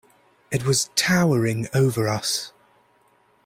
It 0.49 0.65
was 0.65 0.89
towering 0.95 1.67
over 1.75 2.07
us. 2.09 2.53